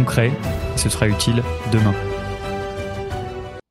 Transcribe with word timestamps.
concret, 0.00 0.28
et 0.74 0.78
ce 0.78 0.88
sera 0.88 1.08
utile 1.08 1.42
demain. 1.72 1.92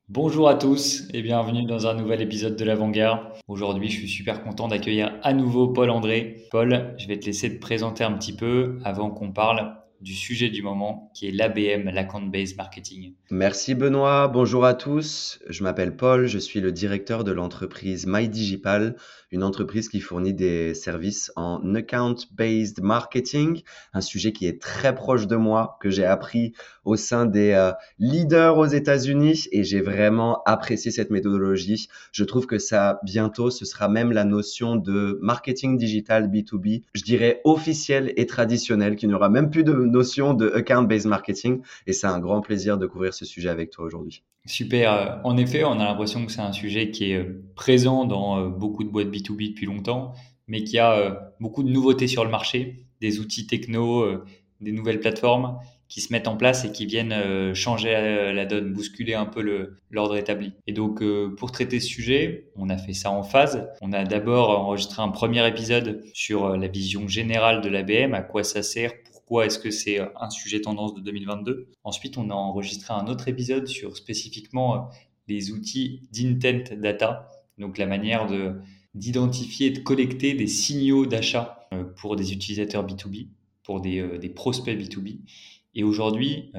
Bonjour 0.09 0.47
à 0.47 0.53
tous 0.53 1.07
et 1.11 1.23
bienvenue 1.23 1.65
dans 1.65 1.87
un 1.87 1.95
nouvel 1.95 2.21
épisode 2.21 2.55
de 2.55 2.63
l'Avant-Garde. 2.63 3.21
Aujourd'hui, 3.47 3.89
je 3.89 3.97
suis 3.97 4.07
super 4.07 4.43
content 4.43 4.67
d'accueillir 4.67 5.15
à 5.23 5.33
nouveau 5.33 5.69
Paul 5.69 5.89
André. 5.89 6.43
Paul, 6.51 6.93
je 6.99 7.07
vais 7.07 7.17
te 7.17 7.25
laisser 7.25 7.55
te 7.55 7.59
présenter 7.59 8.03
un 8.03 8.11
petit 8.11 8.35
peu 8.35 8.77
avant 8.83 9.09
qu'on 9.09 9.31
parle 9.31 9.73
du 10.01 10.13
sujet 10.13 10.49
du 10.49 10.61
moment 10.61 11.11
qui 11.13 11.27
est 11.27 11.31
l'ABM, 11.31 11.89
l'account-based 11.89 12.57
marketing. 12.57 13.13
Merci 13.31 13.75
Benoît, 13.75 14.27
bonjour 14.27 14.65
à 14.65 14.73
tous. 14.73 15.39
Je 15.47 15.63
m'appelle 15.63 15.95
Paul, 15.95 16.27
je 16.27 16.37
suis 16.37 16.61
le 16.61 16.71
directeur 16.71 17.23
de 17.23 17.31
l'entreprise 17.31 18.07
MyDigipal, 18.07 18.95
une 19.31 19.43
entreprise 19.43 19.89
qui 19.89 19.99
fournit 19.99 20.33
des 20.33 20.73
services 20.73 21.31
en 21.35 21.75
account-based 21.75 22.81
marketing, 22.81 23.61
un 23.93 24.01
sujet 24.01 24.31
qui 24.31 24.47
est 24.47 24.61
très 24.61 24.95
proche 24.95 25.27
de 25.27 25.35
moi, 25.35 25.77
que 25.81 25.89
j'ai 25.89 26.05
appris 26.05 26.53
au 26.85 26.95
sein 26.95 27.25
des 27.25 27.51
euh, 27.51 27.71
leaders 27.99 28.57
aux 28.57 28.65
États-Unis 28.65 29.47
et 29.51 29.63
j'ai 29.63 29.81
vraiment 29.81 30.41
apprécié 30.45 30.91
cette 30.91 31.11
méthodologie. 31.11 31.89
Je 32.11 32.23
trouve 32.23 32.47
que 32.47 32.57
ça, 32.57 32.99
bientôt, 33.03 33.51
ce 33.51 33.65
sera 33.65 33.89
même 33.89 34.11
la 34.11 34.23
notion 34.23 34.75
de 34.75 35.19
marketing 35.21 35.77
digital 35.77 36.29
B2B, 36.29 36.83
je 36.93 37.03
dirais 37.03 37.41
officiel 37.43 38.13
et 38.15 38.25
traditionnel, 38.25 38.95
qui 38.95 39.07
n'aura 39.07 39.29
même 39.29 39.49
plus 39.49 39.63
de 39.63 39.88
notion 39.91 40.33
de 40.33 40.49
account-based 40.51 41.07
marketing 41.07 41.61
et 41.87 41.93
c'est 41.93 42.07
un 42.07 42.19
grand 42.19 42.41
plaisir 42.41 42.77
de 42.77 42.87
couvrir 42.87 43.13
ce 43.13 43.25
sujet 43.25 43.49
avec 43.49 43.69
toi 43.71 43.85
aujourd'hui. 43.85 44.23
Super. 44.45 45.21
En 45.23 45.37
effet, 45.37 45.63
on 45.63 45.79
a 45.79 45.85
l'impression 45.85 46.25
que 46.25 46.31
c'est 46.31 46.41
un 46.41 46.53
sujet 46.53 46.91
qui 46.91 47.11
est 47.11 47.17
euh, 47.17 47.43
présent 47.55 48.05
dans 48.05 48.39
euh, 48.39 48.49
beaucoup 48.49 48.83
de 48.83 48.89
boîtes 48.89 49.09
B2B 49.09 49.49
depuis 49.49 49.65
longtemps, 49.65 50.13
mais 50.47 50.63
qui 50.63 50.79
a 50.79 50.93
euh, 50.93 51.13
beaucoup 51.39 51.63
de 51.63 51.69
nouveautés 51.69 52.07
sur 52.07 52.23
le 52.23 52.31
marché, 52.31 52.85
des 53.01 53.19
outils 53.19 53.47
techno, 53.47 54.05
des 54.59 54.71
nouvelles 54.71 54.99
plateformes 54.99 55.59
qui 55.87 56.01
se 56.01 56.11
mettent 56.11 56.27
en 56.27 56.35
place 56.35 56.65
et 56.65 56.71
qui 56.71 56.85
viennent 56.85 57.53
changer 57.53 57.93
la 58.33 58.45
donne, 58.45 58.73
bousculer 58.73 59.13
un 59.13 59.25
peu 59.25 59.71
l'ordre 59.89 60.17
établi. 60.17 60.51
Et 60.67 60.73
donc, 60.73 61.01
pour 61.37 61.51
traiter 61.53 61.79
ce 61.79 61.87
sujet, 61.87 62.49
on 62.57 62.69
a 62.69 62.77
fait 62.77 62.91
ça 62.91 63.09
en 63.09 63.23
phase. 63.23 63.69
On 63.81 63.93
a 63.93 64.03
d'abord 64.03 64.49
enregistré 64.49 65.01
un 65.01 65.07
premier 65.07 65.47
épisode 65.47 66.03
sur 66.13 66.57
la 66.57 66.67
vision 66.67 67.07
générale 67.07 67.61
de 67.61 67.69
l'ABM, 67.69 68.13
à 68.13 68.21
quoi 68.21 68.43
ça 68.43 68.63
sert, 68.63 68.91
est-ce 69.41 69.59
que 69.59 69.69
c'est 69.69 69.99
un 69.99 70.29
sujet 70.29 70.61
tendance 70.61 70.93
de 70.95 71.01
2022. 71.01 71.69
Ensuite, 71.83 72.17
on 72.17 72.29
a 72.29 72.33
enregistré 72.33 72.93
un 72.93 73.07
autre 73.07 73.27
épisode 73.27 73.67
sur 73.67 73.95
spécifiquement 73.95 74.75
euh, 74.75 74.79
les 75.27 75.51
outils 75.51 76.09
d'intent 76.11 76.73
data, 76.73 77.27
donc 77.57 77.77
la 77.77 77.85
manière 77.85 78.27
de 78.27 78.55
d'identifier 78.95 79.67
et 79.67 79.69
de 79.69 79.79
collecter 79.79 80.33
des 80.33 80.47
signaux 80.47 81.05
d'achat 81.05 81.67
euh, 81.73 81.83
pour 81.83 82.15
des 82.15 82.33
utilisateurs 82.33 82.87
B2B, 82.87 83.27
pour 83.63 83.81
des, 83.81 83.99
euh, 83.99 84.17
des 84.17 84.29
prospects 84.29 84.75
B2B. 84.75 85.19
Et 85.75 85.83
aujourd'hui, 85.83 86.51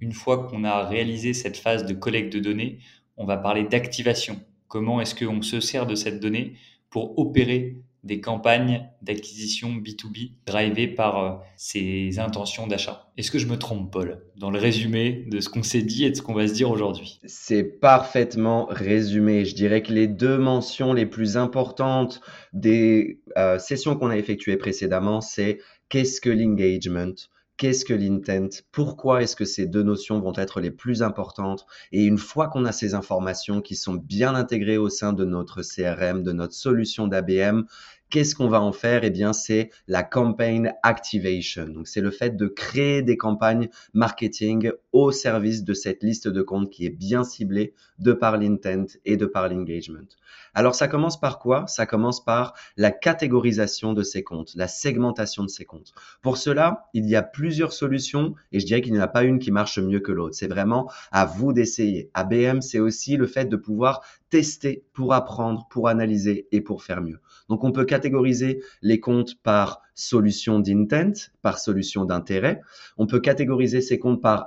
une 0.00 0.12
fois 0.12 0.48
qu'on 0.48 0.64
a 0.64 0.84
réalisé 0.84 1.32
cette 1.32 1.56
phase 1.56 1.86
de 1.86 1.94
collecte 1.94 2.32
de 2.32 2.40
données, 2.40 2.80
on 3.16 3.24
va 3.24 3.36
parler 3.36 3.62
d'activation. 3.62 4.40
Comment 4.66 5.00
est-ce 5.00 5.14
qu'on 5.14 5.42
se 5.42 5.60
sert 5.60 5.86
de 5.86 5.94
cette 5.94 6.18
donnée 6.18 6.54
pour 6.90 7.16
opérer 7.20 7.76
des 8.04 8.20
campagnes 8.20 8.88
d'acquisition 9.02 9.70
B2B 9.70 10.32
drivées 10.46 10.88
par 10.88 11.18
euh, 11.18 11.36
ces 11.56 12.18
intentions 12.18 12.66
d'achat. 12.66 13.10
Est-ce 13.16 13.30
que 13.30 13.38
je 13.38 13.46
me 13.46 13.56
trompe, 13.56 13.90
Paul, 13.90 14.22
dans 14.36 14.50
le 14.50 14.58
résumé 14.58 15.24
de 15.28 15.40
ce 15.40 15.48
qu'on 15.48 15.62
s'est 15.62 15.82
dit 15.82 16.04
et 16.04 16.10
de 16.10 16.16
ce 16.16 16.22
qu'on 16.22 16.34
va 16.34 16.46
se 16.46 16.54
dire 16.54 16.70
aujourd'hui? 16.70 17.20
C'est 17.26 17.64
parfaitement 17.64 18.66
résumé. 18.70 19.44
Je 19.44 19.54
dirais 19.54 19.82
que 19.82 19.92
les 19.92 20.06
deux 20.06 20.38
mentions 20.38 20.92
les 20.92 21.06
plus 21.06 21.36
importantes 21.36 22.20
des 22.52 23.20
euh, 23.36 23.58
sessions 23.58 23.96
qu'on 23.96 24.10
a 24.10 24.16
effectuées 24.16 24.56
précédemment, 24.56 25.20
c'est 25.20 25.58
qu'est-ce 25.88 26.20
que 26.20 26.30
l'engagement? 26.30 27.14
Qu'est-ce 27.58 27.84
que 27.84 27.92
l'intent? 27.92 28.62
Pourquoi 28.70 29.22
est-ce 29.22 29.34
que 29.36 29.44
ces 29.44 29.66
deux 29.66 29.82
notions 29.82 30.20
vont 30.20 30.32
être 30.36 30.60
les 30.60 30.70
plus 30.70 31.02
importantes? 31.02 31.66
Et 31.92 32.04
une 32.04 32.16
fois 32.16 32.46
qu'on 32.46 32.64
a 32.64 32.72
ces 32.72 32.94
informations 32.94 33.60
qui 33.60 33.74
sont 33.74 33.94
bien 33.94 34.36
intégrées 34.36 34.78
au 34.78 34.88
sein 34.88 35.12
de 35.12 35.24
notre 35.24 35.62
CRM, 35.62 36.22
de 36.22 36.32
notre 36.32 36.54
solution 36.54 37.08
d'ABM, 37.08 37.64
Qu'est-ce 38.10 38.34
qu'on 38.34 38.48
va 38.48 38.62
en 38.62 38.72
faire? 38.72 39.04
Eh 39.04 39.10
bien, 39.10 39.34
c'est 39.34 39.70
la 39.86 40.02
campaign 40.02 40.72
activation. 40.82 41.68
Donc, 41.68 41.88
c'est 41.88 42.00
le 42.00 42.10
fait 42.10 42.36
de 42.36 42.46
créer 42.46 43.02
des 43.02 43.18
campagnes 43.18 43.68
marketing 43.92 44.70
au 44.92 45.12
service 45.12 45.62
de 45.62 45.74
cette 45.74 46.02
liste 46.02 46.26
de 46.26 46.40
comptes 46.40 46.70
qui 46.70 46.86
est 46.86 46.90
bien 46.90 47.22
ciblée 47.22 47.74
de 47.98 48.14
par 48.14 48.38
l'intent 48.38 48.86
et 49.04 49.18
de 49.18 49.26
par 49.26 49.50
l'engagement. 49.50 50.08
Alors, 50.54 50.74
ça 50.74 50.88
commence 50.88 51.20
par 51.20 51.38
quoi? 51.38 51.66
Ça 51.66 51.84
commence 51.84 52.24
par 52.24 52.54
la 52.78 52.90
catégorisation 52.90 53.92
de 53.92 54.02
ces 54.02 54.22
comptes, 54.22 54.52
la 54.54 54.68
segmentation 54.68 55.44
de 55.44 55.50
ces 55.50 55.66
comptes. 55.66 55.92
Pour 56.22 56.38
cela, 56.38 56.88
il 56.94 57.06
y 57.06 57.14
a 57.14 57.22
plusieurs 57.22 57.74
solutions 57.74 58.34
et 58.52 58.60
je 58.60 58.64
dirais 58.64 58.80
qu'il 58.80 58.94
n'y 58.94 58.98
en 58.98 59.02
a 59.02 59.08
pas 59.08 59.24
une 59.24 59.38
qui 59.38 59.50
marche 59.50 59.78
mieux 59.78 60.00
que 60.00 60.12
l'autre. 60.12 60.34
C'est 60.34 60.48
vraiment 60.48 60.90
à 61.12 61.26
vous 61.26 61.52
d'essayer. 61.52 62.10
ABM, 62.14 62.62
c'est 62.62 62.80
aussi 62.80 63.18
le 63.18 63.26
fait 63.26 63.44
de 63.44 63.56
pouvoir 63.56 64.02
tester 64.30 64.84
pour 64.94 65.12
apprendre, 65.12 65.66
pour 65.68 65.88
analyser 65.88 66.48
et 66.52 66.62
pour 66.62 66.82
faire 66.82 67.02
mieux. 67.02 67.20
Donc 67.48 67.64
on 67.64 67.72
peut 67.72 67.84
catégoriser 67.84 68.62
les 68.82 69.00
comptes 69.00 69.40
par 69.42 69.82
solution 69.94 70.60
d'intent, 70.60 71.32
par 71.42 71.58
solution 71.58 72.04
d'intérêt. 72.04 72.60
On 72.98 73.06
peut 73.06 73.20
catégoriser 73.20 73.80
ces 73.80 73.98
comptes 73.98 74.22
par 74.22 74.46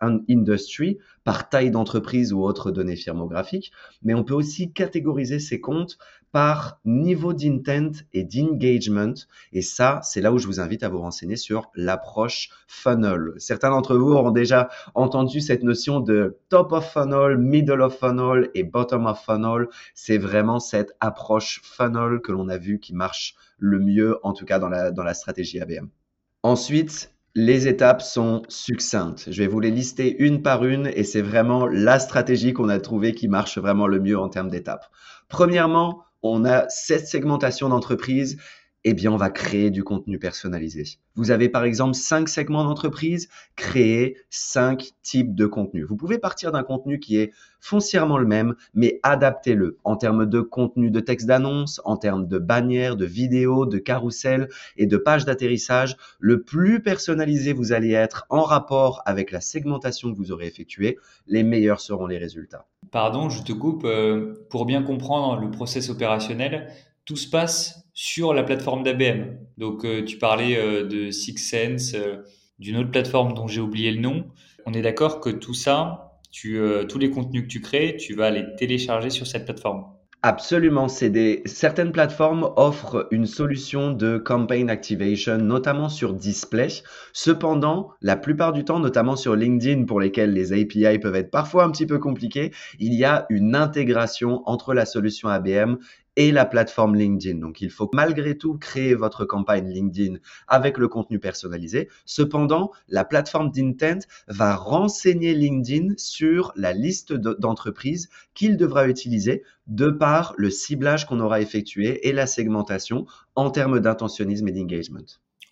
industry, 0.00 0.98
par 1.24 1.48
taille 1.48 1.70
d'entreprise 1.70 2.32
ou 2.32 2.42
autre 2.42 2.70
données 2.70 2.96
firmographiques, 2.96 3.70
mais 4.02 4.14
on 4.14 4.24
peut 4.24 4.34
aussi 4.34 4.72
catégoriser 4.72 5.38
ces 5.38 5.60
comptes 5.60 5.98
par 6.32 6.80
niveau 6.84 7.32
d'intent 7.32 8.04
et 8.12 8.24
d'engagement. 8.24 9.14
Et 9.52 9.62
ça, 9.62 10.00
c'est 10.02 10.20
là 10.20 10.32
où 10.32 10.38
je 10.38 10.46
vous 10.46 10.60
invite 10.60 10.82
à 10.82 10.88
vous 10.88 10.98
renseigner 10.98 11.36
sur 11.36 11.70
l'approche 11.74 12.50
funnel. 12.66 13.32
Certains 13.38 13.70
d'entre 13.70 13.96
vous 13.96 14.12
auront 14.12 14.30
déjà 14.30 14.68
entendu 14.94 15.40
cette 15.40 15.62
notion 15.62 16.00
de 16.00 16.38
top 16.48 16.72
of 16.72 16.90
funnel, 16.92 17.38
middle 17.38 17.80
of 17.80 17.98
funnel 17.98 18.50
et 18.54 18.62
bottom 18.62 19.06
of 19.06 19.22
funnel. 19.24 19.68
C'est 19.94 20.18
vraiment 20.18 20.60
cette 20.60 20.92
approche 21.00 21.60
funnel 21.64 22.20
que 22.20 22.32
l'on 22.32 22.48
a 22.48 22.58
vu 22.58 22.78
qui 22.78 22.94
marche 22.94 23.34
le 23.58 23.78
mieux, 23.78 24.18
en 24.22 24.32
tout 24.32 24.44
cas 24.44 24.58
dans 24.58 24.68
la, 24.68 24.90
dans 24.90 25.02
la 25.02 25.14
stratégie 25.14 25.60
ABM. 25.60 25.88
Ensuite, 26.42 27.12
les 27.34 27.68
étapes 27.68 28.02
sont 28.02 28.42
succinctes. 28.48 29.28
Je 29.30 29.42
vais 29.42 29.48
vous 29.48 29.60
les 29.60 29.70
lister 29.70 30.16
une 30.18 30.42
par 30.42 30.64
une 30.64 30.88
et 30.88 31.04
c'est 31.04 31.22
vraiment 31.22 31.66
la 31.66 31.98
stratégie 31.98 32.52
qu'on 32.52 32.68
a 32.68 32.80
trouvée 32.80 33.14
qui 33.14 33.28
marche 33.28 33.58
vraiment 33.58 33.86
le 33.86 34.00
mieux 34.00 34.18
en 34.18 34.28
termes 34.28 34.48
d'étapes. 34.48 34.86
Premièrement, 35.28 36.02
on 36.22 36.44
a 36.44 36.68
cette 36.68 37.06
segmentation 37.06 37.68
d'entreprise 37.68 38.38
eh 38.88 38.94
bien, 38.94 39.12
on 39.12 39.16
va 39.16 39.30
créer 39.30 39.70
du 39.70 39.84
contenu 39.84 40.18
personnalisé. 40.18 40.98
Vous 41.14 41.30
avez 41.30 41.48
par 41.48 41.64
exemple 41.64 41.94
cinq 41.94 42.28
segments 42.28 42.64
d'entreprise, 42.64 43.28
créez 43.56 44.16
cinq 44.30 44.92
types 45.02 45.34
de 45.34 45.46
contenu. 45.46 45.82
Vous 45.82 45.96
pouvez 45.96 46.18
partir 46.18 46.52
d'un 46.52 46.62
contenu 46.62 47.00
qui 47.00 47.16
est 47.18 47.32
foncièrement 47.60 48.18
le 48.18 48.26
même, 48.26 48.54
mais 48.72 49.00
adaptez-le 49.02 49.78
en 49.84 49.96
termes 49.96 50.26
de 50.26 50.40
contenu 50.40 50.90
de 50.90 51.00
texte 51.00 51.26
d'annonce, 51.26 51.80
en 51.84 51.96
termes 51.96 52.28
de 52.28 52.38
bannières, 52.38 52.96
de 52.96 53.04
vidéos, 53.04 53.66
de 53.66 53.78
carrousel 53.78 54.48
et 54.76 54.86
de 54.86 54.96
pages 54.96 55.24
d'atterrissage. 55.24 55.96
Le 56.20 56.42
plus 56.42 56.82
personnalisé 56.82 57.52
vous 57.52 57.72
allez 57.72 57.92
être 57.92 58.26
en 58.30 58.42
rapport 58.42 59.02
avec 59.04 59.32
la 59.32 59.40
segmentation 59.40 60.12
que 60.12 60.16
vous 60.16 60.32
aurez 60.32 60.46
effectuée, 60.46 60.98
les 61.26 61.42
meilleurs 61.42 61.80
seront 61.80 62.06
les 62.06 62.18
résultats. 62.18 62.66
Pardon, 62.90 63.28
je 63.28 63.42
te 63.42 63.52
coupe. 63.52 63.84
Euh, 63.84 64.46
pour 64.50 64.64
bien 64.64 64.82
comprendre 64.82 65.40
le 65.40 65.50
process 65.50 65.90
opérationnel, 65.90 66.68
tout 67.08 67.16
se 67.16 67.26
passe 67.26 67.86
sur 67.94 68.34
la 68.34 68.42
plateforme 68.42 68.82
d'ABM. 68.82 69.38
Donc, 69.56 69.86
euh, 69.86 70.04
tu 70.04 70.18
parlais 70.18 70.58
euh, 70.58 70.84
de 70.84 71.10
Six 71.10 71.38
Sense, 71.38 71.94
euh, 71.94 72.18
d'une 72.58 72.76
autre 72.76 72.90
plateforme 72.90 73.32
dont 73.32 73.46
j'ai 73.46 73.62
oublié 73.62 73.90
le 73.92 74.00
nom. 74.00 74.26
On 74.66 74.74
est 74.74 74.82
d'accord 74.82 75.20
que 75.20 75.30
tout 75.30 75.54
ça, 75.54 76.20
tu, 76.30 76.60
tous 76.90 76.98
les 76.98 77.10
contenus 77.10 77.44
que 77.44 77.48
tu 77.48 77.62
crées, 77.62 77.96
tu 77.98 78.14
vas 78.14 78.30
les 78.30 78.44
télécharger 78.56 79.08
sur 79.08 79.26
cette 79.26 79.46
plateforme. 79.46 79.86
Absolument, 80.22 80.88
c'est 80.88 81.10
des 81.10 81.42
certaines 81.46 81.92
plateformes 81.92 82.50
offrent 82.56 83.06
une 83.12 83.24
solution 83.26 83.92
de 83.92 84.18
campaign 84.18 84.68
activation, 84.68 85.38
notamment 85.38 85.88
sur 85.88 86.12
display. 86.12 86.66
Cependant, 87.12 87.90
la 88.02 88.16
plupart 88.16 88.52
du 88.52 88.64
temps, 88.64 88.80
notamment 88.80 89.14
sur 89.14 89.36
LinkedIn, 89.36 89.84
pour 89.84 90.00
lesquels 90.00 90.32
les 90.32 90.52
API 90.52 90.98
peuvent 90.98 91.14
être 91.14 91.30
parfois 91.30 91.62
un 91.62 91.70
petit 91.70 91.86
peu 91.86 92.00
compliqués, 92.00 92.52
il 92.80 92.94
y 92.94 93.04
a 93.04 93.26
une 93.30 93.54
intégration 93.54 94.42
entre 94.46 94.74
la 94.74 94.86
solution 94.86 95.28
ABM 95.28 95.76
et 96.18 96.32
la 96.32 96.44
plateforme 96.44 96.96
LinkedIn. 96.96 97.38
Donc, 97.38 97.60
il 97.60 97.70
faut 97.70 97.88
malgré 97.94 98.36
tout 98.36 98.58
créer 98.58 98.94
votre 98.94 99.24
campagne 99.24 99.68
LinkedIn 99.68 100.16
avec 100.48 100.76
le 100.76 100.88
contenu 100.88 101.20
personnalisé. 101.20 101.88
Cependant, 102.06 102.72
la 102.88 103.04
plateforme 103.04 103.52
d'Intent 103.52 104.08
va 104.26 104.56
renseigner 104.56 105.32
LinkedIn 105.32 105.94
sur 105.96 106.52
la 106.56 106.72
liste 106.72 107.12
d'entreprises 107.12 108.08
qu'il 108.34 108.56
devra 108.56 108.88
utiliser 108.88 109.44
de 109.68 109.90
par 109.90 110.34
le 110.36 110.50
ciblage 110.50 111.06
qu'on 111.06 111.20
aura 111.20 111.40
effectué 111.40 112.08
et 112.08 112.12
la 112.12 112.26
segmentation 112.26 113.06
en 113.36 113.50
termes 113.50 113.78
d'intentionnisme 113.78 114.48
et 114.48 114.52
d'engagement. 114.52 114.98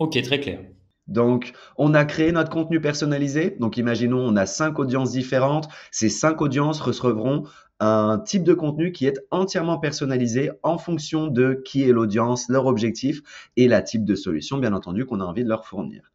Ok, 0.01 0.21
très 0.21 0.41
clair. 0.41 0.61
Donc, 1.07 1.53
on 1.77 1.95
a 1.95 2.05
créé 2.05 2.33
notre 2.33 2.51
contenu 2.51 2.81
personnalisé. 2.81 3.57
Donc, 3.61 3.77
imaginons, 3.77 4.19
on 4.19 4.35
a 4.35 4.47
cinq 4.47 4.81
audiences 4.81 5.13
différentes. 5.13 5.69
Ces 5.93 6.09
cinq 6.09 6.43
audiences 6.43 6.81
recevront 6.81 7.45
un 7.81 8.19
type 8.19 8.43
de 8.43 8.55
contenu 8.55 8.93
qui 8.93 9.07
est 9.07 9.19
entièrement 9.31 9.79
personnalisé 9.79 10.51
en 10.63 10.79
fonction 10.79 11.27
de 11.27 11.61
qui 11.65 11.83
est 11.83 11.93
l'audience, 11.93 12.49
leur 12.49 12.67
objectif 12.67 13.23
et 13.57 13.69
la 13.69 13.83
type 13.83 14.05
de 14.05 14.15
solution, 14.15 14.59
bien 14.59 14.73
entendu, 14.73 15.05
qu'on 15.05 15.21
a 15.21 15.25
envie 15.25 15.45
de 15.45 15.49
leur 15.49 15.67
fournir. 15.67 16.13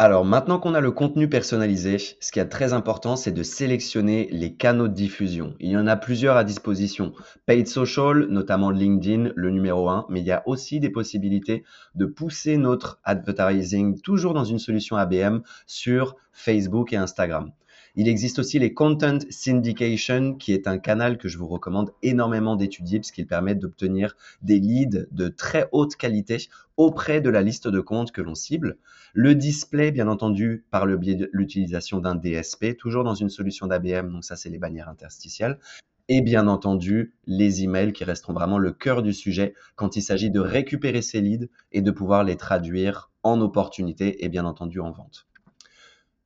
Alors 0.00 0.24
maintenant 0.24 0.58
qu'on 0.58 0.74
a 0.74 0.80
le 0.80 0.90
contenu 0.90 1.28
personnalisé, 1.28 1.98
ce 1.98 2.32
qui 2.32 2.40
est 2.40 2.48
très 2.48 2.72
important, 2.72 3.14
c'est 3.14 3.30
de 3.30 3.44
sélectionner 3.44 4.28
les 4.32 4.56
canaux 4.56 4.88
de 4.88 4.92
diffusion. 4.92 5.54
Il 5.60 5.70
y 5.70 5.76
en 5.76 5.86
a 5.86 5.94
plusieurs 5.94 6.36
à 6.36 6.42
disposition. 6.42 7.12
Paid 7.46 7.68
social, 7.68 8.26
notamment 8.28 8.70
LinkedIn, 8.70 9.30
le 9.36 9.50
numéro 9.50 9.88
1, 9.88 10.06
mais 10.08 10.18
il 10.18 10.26
y 10.26 10.32
a 10.32 10.42
aussi 10.46 10.80
des 10.80 10.90
possibilités 10.90 11.62
de 11.94 12.06
pousser 12.06 12.56
notre 12.56 12.98
advertising 13.04 14.00
toujours 14.00 14.34
dans 14.34 14.44
une 14.44 14.58
solution 14.58 14.96
ABM 14.96 15.42
sur 15.66 16.16
Facebook 16.32 16.92
et 16.92 16.96
Instagram. 16.96 17.52
Il 17.96 18.08
existe 18.08 18.40
aussi 18.40 18.58
les 18.58 18.74
Content 18.74 19.20
Syndication, 19.30 20.34
qui 20.34 20.52
est 20.52 20.66
un 20.66 20.78
canal 20.78 21.16
que 21.16 21.28
je 21.28 21.38
vous 21.38 21.46
recommande 21.46 21.92
énormément 22.02 22.56
d'étudier 22.56 22.98
puisqu'il 22.98 23.28
permet 23.28 23.54
d'obtenir 23.54 24.16
des 24.42 24.58
leads 24.58 25.06
de 25.12 25.28
très 25.28 25.68
haute 25.70 25.94
qualité 25.94 26.48
auprès 26.76 27.20
de 27.20 27.30
la 27.30 27.40
liste 27.40 27.68
de 27.68 27.78
comptes 27.78 28.10
que 28.10 28.20
l'on 28.20 28.34
cible. 28.34 28.78
Le 29.12 29.36
display, 29.36 29.92
bien 29.92 30.08
entendu, 30.08 30.64
par 30.72 30.86
le 30.86 30.96
biais 30.96 31.14
de 31.14 31.30
l'utilisation 31.32 32.00
d'un 32.00 32.16
DSP, 32.16 32.76
toujours 32.76 33.04
dans 33.04 33.14
une 33.14 33.30
solution 33.30 33.68
d'ABM, 33.68 34.10
donc 34.10 34.24
ça 34.24 34.34
c'est 34.34 34.50
les 34.50 34.58
bannières 34.58 34.88
interstitielles. 34.88 35.60
Et 36.08 36.20
bien 36.20 36.48
entendu, 36.48 37.14
les 37.26 37.62
emails 37.62 37.92
qui 37.92 38.02
resteront 38.02 38.32
vraiment 38.32 38.58
le 38.58 38.72
cœur 38.72 39.02
du 39.02 39.12
sujet 39.12 39.54
quand 39.76 39.94
il 39.94 40.02
s'agit 40.02 40.32
de 40.32 40.40
récupérer 40.40 41.00
ces 41.00 41.20
leads 41.20 41.46
et 41.70 41.80
de 41.80 41.92
pouvoir 41.92 42.24
les 42.24 42.36
traduire 42.36 43.12
en 43.22 43.40
opportunités 43.40 44.24
et 44.24 44.28
bien 44.28 44.46
entendu 44.46 44.80
en 44.80 44.90
vente. 44.90 45.28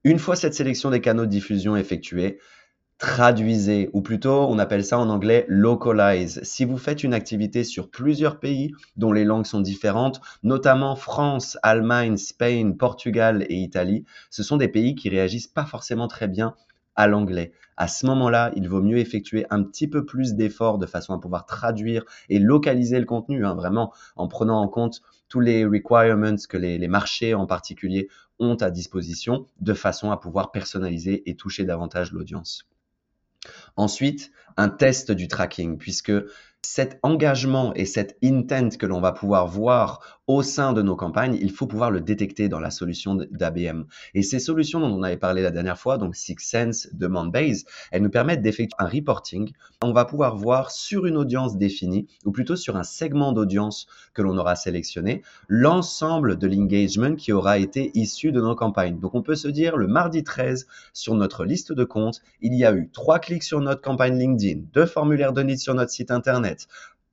Une 0.09 0.19
fois 0.19 0.37
cette 0.37 0.55
sélection 0.55 0.89
des 0.89 1.03
canaux 1.03 1.27
de 1.27 1.31
diffusion 1.31 1.77
effectuée, 1.77 2.39
traduisez, 2.97 3.91
ou 3.93 4.01
plutôt 4.01 4.47
on 4.49 4.59
appelle 4.59 4.83
ça 4.83 4.99
en 4.99 5.11
anglais 5.11 5.45
localize. 5.49 6.41
Si 6.45 6.65
vous 6.65 6.79
faites 6.79 7.05
une 7.05 7.13
activité 7.13 7.63
sur 7.63 7.91
plusieurs 7.91 8.41
pays 8.41 8.73
dont 8.97 9.13
les 9.13 9.27
langues 9.27 9.45
sont 9.45 9.61
différentes, 9.61 10.23
notamment 10.43 10.97
France, 10.97 11.59
Allemagne, 11.63 12.17
Spain, 12.17 12.73
Portugal 12.73 13.45
et 13.51 13.57
Italie, 13.57 14.07
ce 14.31 14.43
sont 14.43 14.57
des 14.57 14.69
pays 14.69 14.95
qui 14.95 15.11
réagissent 15.11 15.47
pas 15.47 15.67
forcément 15.67 16.09
très 16.09 16.27
bien 16.27 16.55
à 16.99 17.07
l'anglais. 17.07 17.53
À 17.77 17.87
ce 17.87 18.05
moment-là, 18.07 18.51
il 18.57 18.69
vaut 18.69 18.83
mieux 18.83 18.99
effectuer 18.99 19.47
un 19.51 19.63
petit 19.63 19.87
peu 19.87 20.05
plus 20.05 20.35
d'efforts 20.35 20.79
de 20.79 20.85
façon 20.85 21.15
à 21.15 21.21
pouvoir 21.21 21.47
traduire 21.47 22.05
et 22.29 22.41
localiser 22.41 22.99
le 22.99 23.07
contenu, 23.07 23.47
hein, 23.47 23.55
vraiment 23.55 23.95
en 24.17 24.27
prenant 24.27 24.61
en 24.61 24.67
compte 24.67 25.01
tous 25.29 25.39
les 25.39 25.65
requirements 25.65 26.35
que 26.49 26.57
les, 26.57 26.77
les 26.77 26.89
marchés 26.89 27.35
en 27.35 27.47
particulier 27.47 28.09
ont 28.41 28.57
à 28.57 28.71
disposition 28.71 29.47
de 29.61 29.75
façon 29.75 30.11
à 30.11 30.17
pouvoir 30.17 30.51
personnaliser 30.51 31.23
et 31.31 31.37
toucher 31.37 31.65
davantage 31.65 32.11
l'audience. 32.13 32.69
Ensuite, 33.77 34.33
un 34.57 34.69
test 34.69 35.13
du 35.13 35.29
tracking, 35.29 35.79
puisque 35.79 36.13
cet 36.63 36.99
engagement 37.03 37.73
et 37.75 37.87
cet 37.87 38.19
intent 38.23 38.77
que 38.79 38.87
l'on 38.87 39.01
va 39.01 39.13
pouvoir 39.13 39.47
voir 39.47 40.19
au 40.29 40.43
sein 40.43 40.75
de 40.75 40.83
nos 40.83 40.95
campagnes, 40.95 41.39
il 41.41 41.51
faut 41.51 41.67
pouvoir 41.67 41.91
le 41.91 42.03
détecter 42.03 42.51
dans 42.51 42.61
la 42.61 42.71
solution 42.71 43.15
d'ABM. 43.15 43.87
Et 44.13 44.23
ces 44.23 44.39
solutions 44.39 44.79
dont 44.79 44.93
on 44.93 45.03
avait 45.03 45.17
parlé 45.17 45.41
la 45.41 45.51
dernière 45.51 45.79
fois, 45.79 45.97
donc 45.97 46.15
Six 46.15 46.37
Sense, 46.39 46.89
Demand 46.93 47.25
Base, 47.27 47.65
elles 47.91 48.03
nous 48.03 48.11
permettent 48.11 48.43
d'effectuer 48.43 48.77
un 48.79 48.87
reporting. 48.87 49.51
On 49.83 49.93
va 49.93 50.05
pouvoir 50.05 50.37
voir 50.37 50.71
sur 50.71 51.07
une 51.07 51.17
audience 51.17 51.57
définie, 51.57 52.07
ou 52.27 52.31
plutôt 52.31 52.57
sur 52.57 52.77
un 52.77 52.83
segment 52.83 53.33
d'audience 53.33 53.87
que 54.13 54.21
l'on 54.21 54.37
aura 54.37 54.55
sélectionné, 54.55 55.23
l'ensemble 55.49 56.37
de 56.37 56.47
l'engagement 56.47 57.15
qui 57.15 57.33
aura 57.33 57.59
été 57.59 57.91
issu 57.95 58.31
de 58.31 58.43
nos 58.43 58.55
campagnes. 58.55 59.01
Donc 59.01 59.15
on 59.15 59.23
peut 59.23 59.35
se 59.35 59.49
dire, 59.49 59.79
le 59.79 59.87
mardi 59.87 60.25
13, 60.25 60.67
sur 60.93 61.15
notre 61.15 61.47
liste 61.47 61.73
de 61.73 61.85
comptes, 61.85 62.21
il 62.43 62.55
y 62.55 62.67
a 62.67 62.75
eu 62.75 62.91
trois 62.93 63.19
clics 63.19 63.45
sur 63.45 63.61
notre 63.61 63.81
campagne 63.81 64.19
LinkedIn, 64.19 64.61
deux 64.75 64.87
formulaires 64.87 65.33
de 65.33 65.41
lead 65.41 65.59
sur 65.59 65.73
notre 65.73 65.91
site 65.91 66.11
internet, 66.11 66.48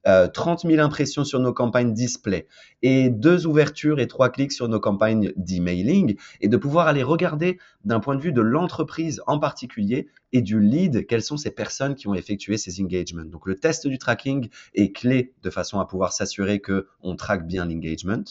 30 0.05 0.65
euh, 0.65 0.69
000 0.69 0.83
impressions 0.83 1.23
sur 1.23 1.39
nos 1.39 1.51
campagnes 1.51 1.93
display 1.93 2.47
et 2.83 3.09
deux 3.09 3.47
ouvertures 3.47 3.99
et 3.99 4.07
trois 4.07 4.29
clics 4.29 4.51
sur 4.51 4.67
nos 4.67 4.79
campagnes 4.79 5.33
d'emailing 5.35 6.15
et 6.41 6.47
de 6.47 6.57
pouvoir 6.57 6.87
aller 6.87 7.01
regarder 7.01 7.57
d'un 7.85 7.99
point 7.99 8.15
de 8.15 8.21
vue 8.21 8.31
de 8.31 8.41
l'entreprise 8.41 9.21
en 9.25 9.39
particulier 9.39 10.07
et 10.31 10.41
du 10.41 10.59
lead, 10.59 11.07
quelles 11.07 11.23
sont 11.23 11.37
ces 11.37 11.49
personnes 11.49 11.95
qui 11.95 12.07
ont 12.07 12.13
effectué 12.13 12.57
ces 12.57 12.79
engagements. 12.81 13.25
Donc 13.25 13.47
le 13.47 13.55
test 13.55 13.87
du 13.87 13.97
tracking 13.97 14.49
est 14.75 14.95
clé 14.95 15.33
de 15.41 15.49
façon 15.49 15.79
à 15.79 15.87
pouvoir 15.87 16.13
s'assurer 16.13 16.59
que 16.59 16.87
on 17.01 17.15
traque 17.15 17.47
bien 17.47 17.65
l'engagement. 17.65 18.23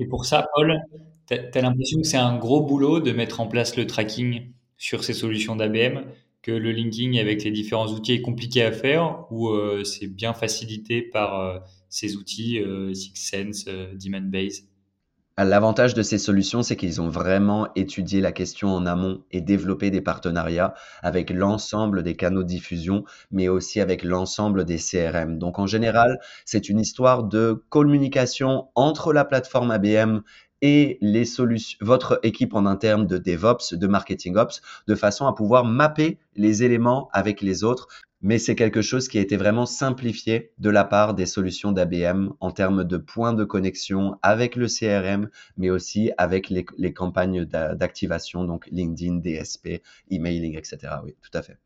Et 0.00 0.06
pour 0.06 0.24
ça, 0.24 0.48
Paul, 0.54 0.74
tu 1.28 1.34
as 1.34 1.60
l'impression 1.60 2.00
que 2.00 2.06
c'est 2.06 2.16
un 2.16 2.36
gros 2.38 2.62
boulot 2.62 2.98
de 2.98 3.12
mettre 3.12 3.40
en 3.40 3.46
place 3.46 3.76
le 3.76 3.86
tracking 3.86 4.50
sur 4.78 5.04
ces 5.04 5.12
solutions 5.12 5.54
d'ABM 5.54 6.02
que 6.42 6.52
le 6.52 6.72
linking 6.72 7.18
avec 7.18 7.44
les 7.44 7.50
différents 7.50 7.88
outils 7.88 8.12
est 8.12 8.22
compliqué 8.22 8.62
à 8.62 8.72
faire 8.72 9.26
ou 9.30 9.48
euh, 9.48 9.84
c'est 9.84 10.06
bien 10.06 10.32
facilité 10.32 11.02
par 11.02 11.40
euh, 11.40 11.58
ces 11.88 12.16
outils 12.16 12.60
euh, 12.60 12.94
SixSense, 12.94 13.66
DemandBase? 13.66 14.64
L'avantage 15.38 15.94
de 15.94 16.02
ces 16.02 16.18
solutions, 16.18 16.62
c'est 16.62 16.76
qu'ils 16.76 17.00
ont 17.00 17.08
vraiment 17.08 17.68
étudié 17.74 18.20
la 18.20 18.30
question 18.30 18.74
en 18.74 18.84
amont 18.84 19.24
et 19.30 19.40
développé 19.40 19.90
des 19.90 20.02
partenariats 20.02 20.74
avec 21.02 21.30
l'ensemble 21.30 22.02
des 22.02 22.14
canaux 22.14 22.42
de 22.42 22.48
diffusion, 22.48 23.04
mais 23.30 23.48
aussi 23.48 23.80
avec 23.80 24.02
l'ensemble 24.02 24.66
des 24.66 24.76
CRM. 24.76 25.38
Donc 25.38 25.58
en 25.58 25.66
général, 25.66 26.20
c'est 26.44 26.68
une 26.68 26.78
histoire 26.78 27.24
de 27.24 27.64
communication 27.70 28.68
entre 28.74 29.14
la 29.14 29.24
plateforme 29.24 29.70
ABM 29.70 30.20
et 30.62 30.98
les 31.00 31.24
solutions, 31.24 31.78
votre 31.80 32.20
équipe 32.22 32.54
en 32.54 32.66
interne 32.66 33.06
de 33.06 33.18
DevOps, 33.18 33.74
de 33.74 33.86
Marketing 33.86 34.36
Ops, 34.36 34.60
de 34.86 34.94
façon 34.94 35.26
à 35.26 35.32
pouvoir 35.32 35.64
mapper 35.64 36.18
les 36.36 36.62
éléments 36.62 37.08
avec 37.12 37.40
les 37.40 37.64
autres. 37.64 37.88
Mais 38.22 38.38
c'est 38.38 38.54
quelque 38.54 38.82
chose 38.82 39.08
qui 39.08 39.16
a 39.16 39.22
été 39.22 39.38
vraiment 39.38 39.64
simplifié 39.64 40.52
de 40.58 40.68
la 40.68 40.84
part 40.84 41.14
des 41.14 41.24
solutions 41.24 41.72
d'ABM 41.72 42.30
en 42.40 42.50
termes 42.50 42.84
de 42.84 42.98
points 42.98 43.32
de 43.32 43.44
connexion 43.44 44.16
avec 44.20 44.56
le 44.56 44.66
CRM, 44.66 45.30
mais 45.56 45.70
aussi 45.70 46.10
avec 46.18 46.50
les, 46.50 46.66
les 46.76 46.92
campagnes 46.92 47.46
d'activation, 47.46 48.44
donc 48.44 48.66
LinkedIn, 48.70 49.16
DSP, 49.16 49.82
emailing, 50.10 50.58
etc. 50.58 50.96
Oui, 51.02 51.14
tout 51.22 51.30
à 51.32 51.40
fait. 51.40 51.56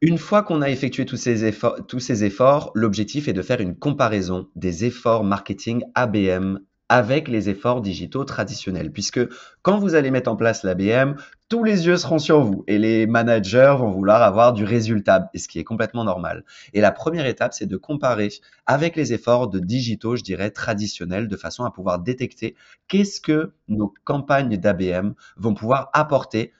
Une 0.00 0.18
fois 0.18 0.44
qu'on 0.44 0.62
a 0.62 0.70
effectué 0.70 1.04
tous 1.04 1.16
ces 1.16 1.52
tous 1.88 1.98
ces 1.98 2.22
efforts 2.22 2.70
l'objectif 2.76 3.26
est 3.26 3.32
de 3.32 3.42
faire 3.42 3.60
une 3.60 3.74
comparaison 3.74 4.48
des 4.54 4.84
efforts 4.84 5.24
marketing 5.24 5.82
ABM 5.96 6.60
avec 6.88 7.28
les 7.28 7.48
efforts 7.48 7.80
digitaux 7.80 8.24
traditionnels. 8.24 8.90
Puisque 8.92 9.20
quand 9.62 9.78
vous 9.78 9.94
allez 9.94 10.10
mettre 10.10 10.30
en 10.30 10.36
place 10.36 10.62
l'ABM, 10.62 11.14
tous 11.48 11.64
les 11.64 11.86
yeux 11.86 11.96
seront 11.96 12.18
sur 12.18 12.40
vous 12.40 12.64
et 12.66 12.78
les 12.78 13.06
managers 13.06 13.74
vont 13.78 13.90
vouloir 13.90 14.22
avoir 14.22 14.52
du 14.52 14.64
résultat, 14.64 15.30
et 15.34 15.38
ce 15.38 15.48
qui 15.48 15.58
est 15.58 15.64
complètement 15.64 16.04
normal. 16.04 16.44
Et 16.74 16.80
la 16.80 16.92
première 16.92 17.26
étape, 17.26 17.54
c'est 17.54 17.66
de 17.66 17.76
comparer 17.76 18.28
avec 18.66 18.96
les 18.96 19.12
efforts 19.12 19.48
de 19.48 19.58
digitaux, 19.58 20.16
je 20.16 20.22
dirais, 20.22 20.50
traditionnels, 20.50 21.28
de 21.28 21.36
façon 21.36 21.64
à 21.64 21.70
pouvoir 21.70 21.98
détecter 21.98 22.54
qu'est-ce 22.88 23.20
que 23.20 23.52
nos 23.68 23.92
campagnes 24.04 24.56
d'ABM 24.56 25.12
vont 25.36 25.54
pouvoir 25.54 25.90
apporter 25.92 26.52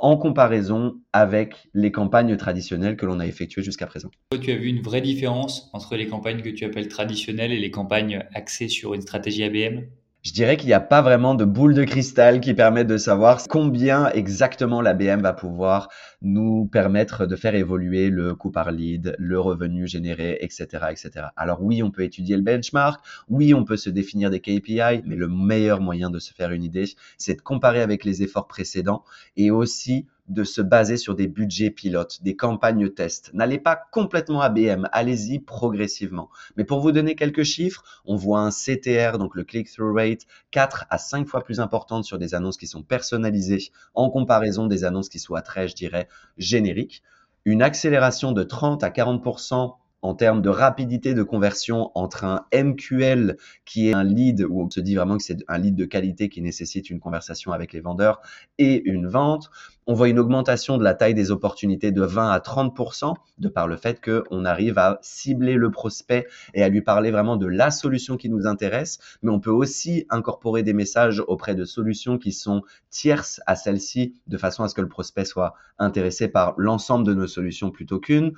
en 0.00 0.16
comparaison 0.16 0.96
avec 1.12 1.68
les 1.74 1.92
campagnes 1.92 2.36
traditionnelles 2.36 2.96
que 2.96 3.04
l'on 3.04 3.20
a 3.20 3.26
effectuées 3.26 3.62
jusqu'à 3.62 3.86
présent. 3.86 4.10
Tu 4.40 4.50
as 4.50 4.56
vu 4.56 4.66
une 4.66 4.80
vraie 4.80 5.02
différence 5.02 5.68
entre 5.74 5.94
les 5.94 6.06
campagnes 6.06 6.40
que 6.40 6.48
tu 6.48 6.64
appelles 6.64 6.88
traditionnelles 6.88 7.52
et 7.52 7.58
les 7.58 7.70
campagnes 7.70 8.24
axées 8.34 8.68
sur 8.68 8.94
une 8.94 9.02
stratégie 9.02 9.44
ABM 9.44 9.82
je 10.22 10.32
dirais 10.32 10.58
qu'il 10.58 10.66
n'y 10.66 10.74
a 10.74 10.80
pas 10.80 11.00
vraiment 11.00 11.34
de 11.34 11.46
boule 11.46 11.74
de 11.74 11.84
cristal 11.84 12.40
qui 12.40 12.52
permet 12.52 12.84
de 12.84 12.98
savoir 12.98 13.40
combien 13.48 14.10
exactement 14.10 14.82
l'ABM 14.82 15.22
va 15.22 15.32
pouvoir 15.32 15.88
nous 16.20 16.66
permettre 16.66 17.24
de 17.24 17.36
faire 17.36 17.54
évoluer 17.54 18.10
le 18.10 18.34
coût 18.34 18.50
par 18.50 18.70
lead, 18.70 19.16
le 19.18 19.40
revenu 19.40 19.86
généré, 19.86 20.36
etc., 20.42 20.66
etc. 20.90 21.28
Alors 21.36 21.62
oui, 21.62 21.82
on 21.82 21.90
peut 21.90 22.02
étudier 22.02 22.36
le 22.36 22.42
benchmark, 22.42 23.02
oui, 23.28 23.54
on 23.54 23.64
peut 23.64 23.78
se 23.78 23.88
définir 23.88 24.28
des 24.30 24.40
KPI, 24.40 25.02
mais 25.06 25.16
le 25.16 25.28
meilleur 25.28 25.80
moyen 25.80 26.10
de 26.10 26.18
se 26.18 26.34
faire 26.34 26.50
une 26.50 26.64
idée, 26.64 26.84
c'est 27.16 27.36
de 27.36 27.40
comparer 27.40 27.80
avec 27.80 28.04
les 28.04 28.22
efforts 28.22 28.46
précédents 28.46 29.04
et 29.38 29.50
aussi 29.50 30.06
de 30.28 30.44
se 30.44 30.60
baser 30.60 30.96
sur 30.96 31.14
des 31.14 31.26
budgets 31.26 31.70
pilotes, 31.70 32.22
des 32.22 32.36
campagnes 32.36 32.88
tests. 32.90 33.30
N'allez 33.34 33.58
pas 33.58 33.80
complètement 33.90 34.40
ABM, 34.40 34.88
allez-y 34.92 35.38
progressivement. 35.38 36.30
Mais 36.56 36.64
pour 36.64 36.80
vous 36.80 36.92
donner 36.92 37.14
quelques 37.14 37.42
chiffres, 37.42 37.82
on 38.04 38.16
voit 38.16 38.40
un 38.40 38.50
CTR, 38.50 39.18
donc 39.18 39.34
le 39.34 39.44
click-through 39.44 39.94
rate, 39.94 40.26
4 40.50 40.86
à 40.90 40.98
5 40.98 41.26
fois 41.26 41.42
plus 41.42 41.60
importante 41.60 42.04
sur 42.04 42.18
des 42.18 42.34
annonces 42.34 42.56
qui 42.56 42.66
sont 42.66 42.82
personnalisées 42.82 43.70
en 43.94 44.10
comparaison 44.10 44.66
des 44.66 44.84
annonces 44.84 45.08
qui 45.08 45.18
soient 45.18 45.42
très, 45.42 45.68
je 45.68 45.74
dirais, 45.74 46.08
génériques. 46.38 47.02
Une 47.44 47.62
accélération 47.62 48.32
de 48.32 48.42
30 48.42 48.84
à 48.84 48.90
40% 48.90 49.74
en 50.02 50.14
termes 50.14 50.42
de 50.42 50.48
rapidité 50.48 51.14
de 51.14 51.22
conversion 51.22 51.90
entre 51.94 52.24
un 52.24 52.46
MQL 52.54 53.36
qui 53.64 53.88
est 53.88 53.94
un 53.94 54.04
lead 54.04 54.46
où 54.48 54.62
on 54.62 54.70
se 54.70 54.80
dit 54.80 54.94
vraiment 54.94 55.16
que 55.16 55.22
c'est 55.22 55.38
un 55.48 55.58
lead 55.58 55.76
de 55.76 55.84
qualité 55.84 56.28
qui 56.28 56.42
nécessite 56.42 56.90
une 56.90 57.00
conversation 57.00 57.52
avec 57.52 57.72
les 57.72 57.80
vendeurs 57.80 58.20
et 58.58 58.82
une 58.88 59.06
vente. 59.06 59.50
On 59.86 59.94
voit 59.94 60.08
une 60.08 60.18
augmentation 60.18 60.78
de 60.78 60.84
la 60.84 60.94
taille 60.94 61.14
des 61.14 61.30
opportunités 61.30 61.90
de 61.90 62.02
20 62.02 62.30
à 62.30 62.38
30% 62.38 63.14
de 63.38 63.48
par 63.48 63.66
le 63.66 63.76
fait 63.76 64.00
qu'on 64.00 64.44
arrive 64.44 64.78
à 64.78 64.98
cibler 65.02 65.54
le 65.54 65.70
prospect 65.70 66.26
et 66.54 66.62
à 66.62 66.68
lui 66.68 66.80
parler 66.80 67.10
vraiment 67.10 67.36
de 67.36 67.46
la 67.46 67.70
solution 67.70 68.16
qui 68.16 68.28
nous 68.28 68.46
intéresse. 68.46 68.98
Mais 69.22 69.30
on 69.30 69.40
peut 69.40 69.50
aussi 69.50 70.06
incorporer 70.10 70.62
des 70.62 70.74
messages 70.74 71.22
auprès 71.26 71.54
de 71.54 71.64
solutions 71.64 72.18
qui 72.18 72.32
sont 72.32 72.62
tierces 72.90 73.40
à 73.46 73.56
celle-ci 73.56 74.14
de 74.26 74.38
façon 74.38 74.62
à 74.62 74.68
ce 74.68 74.74
que 74.74 74.80
le 74.80 74.88
prospect 74.88 75.24
soit 75.24 75.54
intéressé 75.78 76.28
par 76.28 76.54
l'ensemble 76.56 77.06
de 77.06 77.14
nos 77.14 77.26
solutions 77.26 77.70
plutôt 77.70 77.98
qu'une 77.98 78.32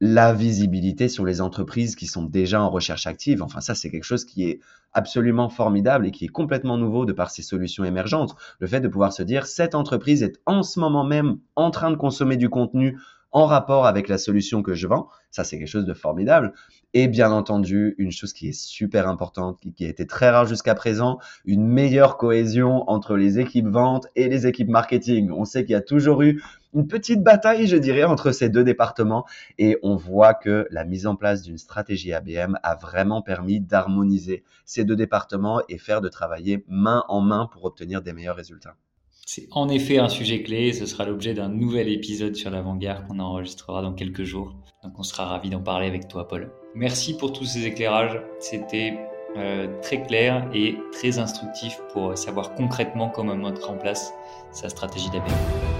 la 0.00 0.32
visibilité 0.32 1.08
sur 1.08 1.24
les 1.24 1.40
entreprises 1.40 1.96
qui 1.96 2.06
sont 2.06 2.24
déjà 2.24 2.60
en 2.60 2.68
recherche 2.68 3.06
active. 3.06 3.42
Enfin, 3.42 3.60
ça, 3.60 3.74
c'est 3.74 3.90
quelque 3.90 4.04
chose 4.04 4.24
qui 4.24 4.44
est 4.44 4.60
absolument 4.92 5.48
formidable 5.48 6.06
et 6.06 6.10
qui 6.10 6.26
est 6.26 6.28
complètement 6.28 6.76
nouveau 6.76 7.06
de 7.06 7.12
par 7.12 7.30
ces 7.30 7.42
solutions 7.42 7.84
émergentes. 7.84 8.36
Le 8.58 8.66
fait 8.66 8.80
de 8.80 8.88
pouvoir 8.88 9.12
se 9.12 9.22
dire, 9.22 9.46
cette 9.46 9.74
entreprise 9.74 10.22
est 10.22 10.38
en 10.46 10.62
ce 10.62 10.80
moment 10.80 11.04
même 11.04 11.38
en 11.54 11.70
train 11.70 11.90
de 11.90 11.96
consommer 11.96 12.36
du 12.36 12.48
contenu 12.48 12.98
en 13.32 13.44
rapport 13.44 13.86
avec 13.86 14.08
la 14.08 14.16
solution 14.16 14.62
que 14.62 14.74
je 14.74 14.86
vends. 14.86 15.08
Ça, 15.30 15.44
c'est 15.44 15.58
quelque 15.58 15.68
chose 15.68 15.84
de 15.84 15.92
formidable. 15.92 16.54
Et 16.94 17.08
bien 17.08 17.30
entendu, 17.30 17.94
une 17.98 18.10
chose 18.10 18.32
qui 18.32 18.48
est 18.48 18.58
super 18.58 19.08
importante, 19.08 19.58
qui 19.76 19.84
a 19.84 19.88
été 19.88 20.06
très 20.06 20.30
rare 20.30 20.46
jusqu'à 20.46 20.74
présent, 20.74 21.18
une 21.44 21.66
meilleure 21.66 22.16
cohésion 22.16 22.88
entre 22.88 23.16
les 23.16 23.38
équipes 23.38 23.66
vente 23.66 24.06
et 24.16 24.28
les 24.28 24.46
équipes 24.46 24.68
marketing. 24.68 25.30
On 25.30 25.44
sait 25.44 25.64
qu'il 25.64 25.72
y 25.72 25.76
a 25.76 25.82
toujours 25.82 26.22
eu 26.22 26.42
une 26.76 26.86
petite 26.86 27.22
bataille, 27.22 27.66
je 27.66 27.76
dirais, 27.76 28.04
entre 28.04 28.32
ces 28.32 28.50
deux 28.50 28.62
départements. 28.62 29.24
Et 29.58 29.78
on 29.82 29.96
voit 29.96 30.34
que 30.34 30.68
la 30.70 30.84
mise 30.84 31.06
en 31.06 31.16
place 31.16 31.42
d'une 31.42 31.56
stratégie 31.56 32.12
ABM 32.12 32.58
a 32.62 32.74
vraiment 32.74 33.22
permis 33.22 33.60
d'harmoniser 33.60 34.44
ces 34.66 34.84
deux 34.84 34.94
départements 34.94 35.60
et 35.70 35.78
faire 35.78 36.02
de 36.02 36.08
travailler 36.08 36.64
main 36.68 37.04
en 37.08 37.22
main 37.22 37.48
pour 37.50 37.64
obtenir 37.64 38.02
des 38.02 38.12
meilleurs 38.12 38.36
résultats. 38.36 38.76
C'est 39.24 39.48
en 39.50 39.68
effet 39.68 39.98
un 39.98 40.10
sujet 40.10 40.42
clé. 40.42 40.72
Ce 40.74 40.84
sera 40.86 41.06
l'objet 41.06 41.32
d'un 41.32 41.48
nouvel 41.48 41.88
épisode 41.88 42.36
sur 42.36 42.50
l'avant-garde 42.50 43.08
qu'on 43.08 43.18
enregistrera 43.18 43.80
dans 43.80 43.94
quelques 43.94 44.24
jours. 44.24 44.54
Donc 44.84 44.98
on 44.98 45.02
sera 45.02 45.24
ravi 45.24 45.48
d'en 45.48 45.62
parler 45.62 45.86
avec 45.86 46.08
toi, 46.08 46.28
Paul. 46.28 46.52
Merci 46.74 47.16
pour 47.16 47.32
tous 47.32 47.46
ces 47.46 47.66
éclairages. 47.66 48.20
C'était 48.38 48.98
euh, 49.38 49.66
très 49.82 50.02
clair 50.02 50.46
et 50.54 50.78
très 50.92 51.18
instructif 51.18 51.78
pour 51.92 52.16
savoir 52.16 52.54
concrètement 52.54 53.08
comment 53.08 53.36
mettre 53.36 53.70
en 53.70 53.74
place 53.74 54.12
sa 54.52 54.68
stratégie 54.68 55.10
d'ABM. 55.10 55.32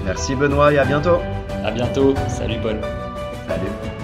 Merci 0.04 0.34
Benoît 0.34 0.72
et 0.72 0.78
à 0.78 0.84
bientôt. 0.84 1.18
À 1.64 1.70
bientôt. 1.70 2.14
Salut 2.28 2.58
Paul. 2.62 2.80
Salut. 3.48 3.95